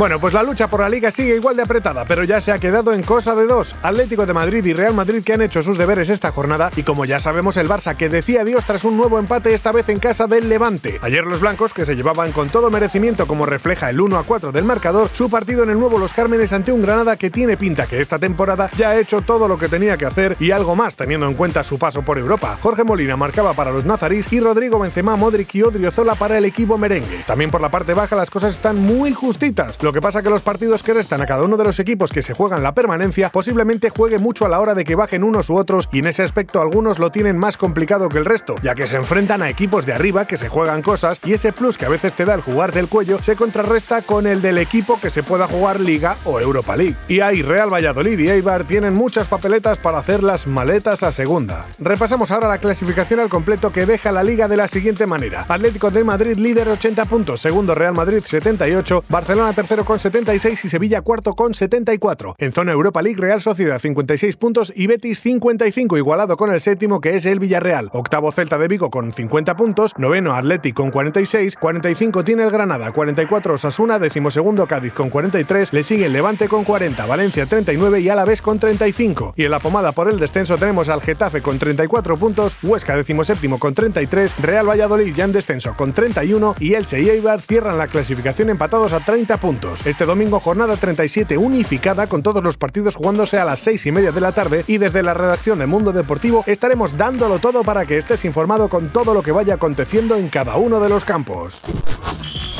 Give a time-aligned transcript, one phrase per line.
[0.00, 2.58] Bueno, pues la lucha por la liga sigue igual de apretada, pero ya se ha
[2.58, 3.74] quedado en cosa de dos.
[3.82, 7.04] Atlético de Madrid y Real Madrid que han hecho sus deberes esta jornada y como
[7.04, 10.26] ya sabemos el Barça que decía adiós tras un nuevo empate esta vez en casa
[10.26, 10.98] del Levante.
[11.02, 14.52] Ayer los blancos que se llevaban con todo merecimiento como refleja el 1 a 4
[14.52, 17.86] del marcador, su partido en el nuevo Los Cármenes ante un Granada que tiene pinta
[17.86, 20.96] que esta temporada ya ha hecho todo lo que tenía que hacer y algo más
[20.96, 22.56] teniendo en cuenta su paso por Europa.
[22.62, 26.78] Jorge Molina marcaba para los nazarís y Rodrigo Benzema, Modric y Odriozola para el equipo
[26.78, 27.22] merengue.
[27.26, 30.42] También por la parte baja las cosas están muy justitas, lo que pasa que los
[30.42, 33.90] partidos que restan a cada uno de los equipos que se juegan la permanencia posiblemente
[33.90, 36.60] juegue mucho a la hora de que bajen unos u otros y en ese aspecto
[36.60, 39.92] algunos lo tienen más complicado que el resto, ya que se enfrentan a equipos de
[39.92, 42.70] arriba que se juegan cosas y ese plus que a veces te da el jugar
[42.70, 46.76] del cuello se contrarresta con el del equipo que se pueda jugar Liga o Europa
[46.76, 46.94] League.
[47.08, 51.66] Y ahí Real Valladolid y Eibar tienen muchas papeletas para hacer las maletas a segunda.
[51.80, 55.46] Repasamos ahora la clasificación al completo que deja la liga de la siguiente manera.
[55.48, 60.68] Atlético de Madrid líder 80 puntos, segundo Real Madrid 78, Barcelona tercero con 76 y
[60.68, 62.34] Sevilla cuarto con 74.
[62.38, 67.00] En zona Europa League, Real Sociedad 56 puntos y Betis 55, igualado con el séptimo
[67.00, 67.90] que es el Villarreal.
[67.92, 72.90] Octavo Celta de Vigo con 50 puntos, noveno Atlético con 46, 45 tiene el Granada,
[72.92, 78.08] 44 Osasuna, decimosegundo Cádiz con 43, le sigue el Levante con 40, Valencia 39 y
[78.08, 79.34] Alavés con 35.
[79.36, 83.58] Y en la pomada por el descenso tenemos al Getafe con 34 puntos, Huesca decimoséptimo
[83.58, 87.86] con 33, Real Valladolid ya en descenso con 31 y Elche y Eibar cierran la
[87.86, 89.59] clasificación empatados a 30 puntos.
[89.84, 94.10] Este domingo jornada 37 unificada con todos los partidos jugándose a las 6 y media
[94.10, 97.98] de la tarde y desde la redacción de Mundo Deportivo estaremos dándolo todo para que
[97.98, 101.60] estés informado con todo lo que vaya aconteciendo en cada uno de los campos.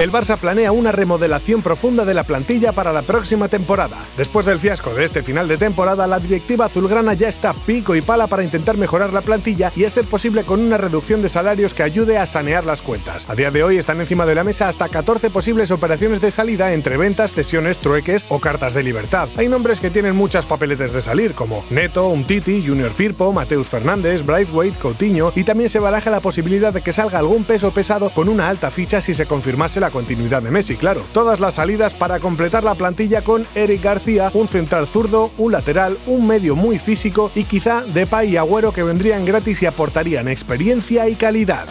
[0.01, 3.99] El Barça planea una remodelación profunda de la plantilla para la próxima temporada.
[4.17, 8.01] Después del fiasco de este final de temporada, la directiva azulgrana ya está pico y
[8.01, 11.75] pala para intentar mejorar la plantilla y a ser posible con una reducción de salarios
[11.75, 13.29] que ayude a sanear las cuentas.
[13.29, 16.73] A día de hoy están encima de la mesa hasta 14 posibles operaciones de salida
[16.73, 19.29] entre ventas, cesiones, trueques o cartas de libertad.
[19.37, 24.25] Hay nombres que tienen muchas papeletes de salir, como Neto, Umtiti, Junior Firpo, Mateus Fernández,
[24.25, 28.29] Braithwaite, Coutinho, y también se baraja la posibilidad de que salga algún peso pesado con
[28.29, 31.05] una alta ficha si se confirmase la continuidad de Messi, claro.
[31.13, 35.99] Todas las salidas para completar la plantilla con Eric García, un central zurdo, un lateral,
[36.07, 41.09] un medio muy físico y quizá Depay y Agüero que vendrían gratis y aportarían experiencia
[41.09, 41.67] y calidad.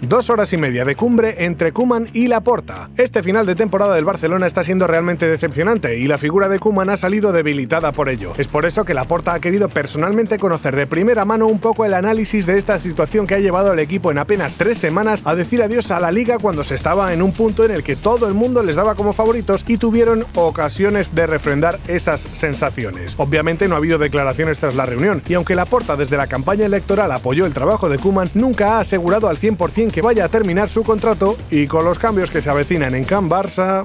[0.00, 2.88] Dos horas y media de cumbre entre Kuman y Laporta.
[2.96, 6.88] Este final de temporada del Barcelona está siendo realmente decepcionante y la figura de Kuman
[6.88, 8.32] ha salido debilitada por ello.
[8.38, 11.94] Es por eso que Laporta ha querido personalmente conocer de primera mano un poco el
[11.94, 15.64] análisis de esta situación que ha llevado al equipo en apenas tres semanas a decir
[15.64, 18.34] adiós a la liga cuando se estaba en un punto en el que todo el
[18.34, 23.16] mundo les daba como favoritos y tuvieron ocasiones de refrendar esas sensaciones.
[23.18, 27.10] Obviamente no ha habido declaraciones tras la reunión y aunque Laporta desde la campaña electoral
[27.10, 30.82] apoyó el trabajo de Kuman, nunca ha asegurado al 100% que vaya a terminar su
[30.82, 33.84] contrato y con los cambios que se avecinan en Can Barça...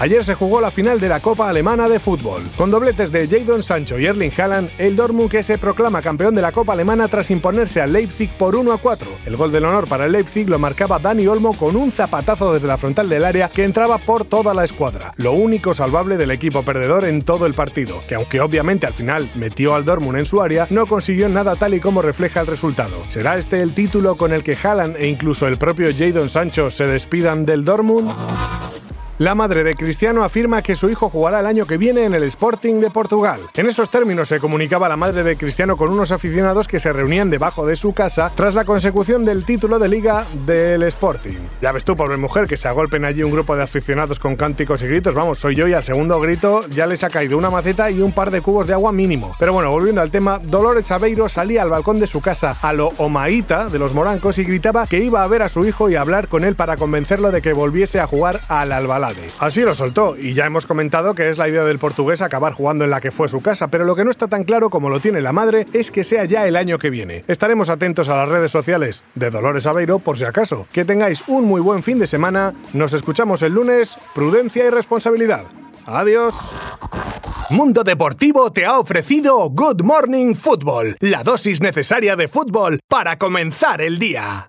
[0.00, 2.44] Ayer se jugó la final de la Copa Alemana de Fútbol.
[2.56, 6.42] Con dobletes de Jadon Sancho y Erling Haaland, el Dortmund que se proclama campeón de
[6.42, 9.10] la Copa Alemana tras imponerse al Leipzig por 1 a 4.
[9.26, 12.68] El gol del honor para el Leipzig lo marcaba Dani Olmo con un zapatazo desde
[12.68, 15.14] la frontal del área que entraba por toda la escuadra.
[15.16, 19.28] Lo único salvable del equipo perdedor en todo el partido, que aunque obviamente al final
[19.34, 23.02] metió al Dortmund en su área, no consiguió nada tal y como refleja el resultado.
[23.08, 26.86] ¿Será este el título con el que Haaland e incluso el propio Jadon Sancho se
[26.86, 28.12] despidan del Dortmund?
[29.18, 32.22] La madre de Cristiano afirma que su hijo jugará el año que viene en el
[32.22, 33.40] Sporting de Portugal.
[33.56, 37.28] En esos términos se comunicaba la madre de Cristiano con unos aficionados que se reunían
[37.28, 41.36] debajo de su casa tras la consecución del título de liga del Sporting.
[41.60, 44.82] Ya ves tú, pobre mujer, que se agolpen allí un grupo de aficionados con cánticos
[44.82, 45.16] y gritos.
[45.16, 48.12] Vamos, soy yo y al segundo grito ya les ha caído una maceta y un
[48.12, 49.34] par de cubos de agua mínimo.
[49.40, 52.92] Pero bueno, volviendo al tema, Dolores Aveiro salía al balcón de su casa a lo
[52.98, 56.28] Omaíta de los morancos y gritaba que iba a ver a su hijo y hablar
[56.28, 58.70] con él para convencerlo de que volviese a jugar al
[59.38, 62.84] Así lo soltó, y ya hemos comentado que es la idea del portugués acabar jugando
[62.84, 65.00] en la que fue su casa, pero lo que no está tan claro como lo
[65.00, 67.22] tiene la madre es que sea ya el año que viene.
[67.28, 70.66] Estaremos atentos a las redes sociales de Dolores Aveiro por si acaso.
[70.72, 75.44] Que tengáis un muy buen fin de semana, nos escuchamos el lunes, prudencia y responsabilidad.
[75.86, 76.34] Adiós.
[77.50, 83.80] Mundo Deportivo te ha ofrecido Good Morning Football, la dosis necesaria de fútbol para comenzar
[83.80, 84.46] el día.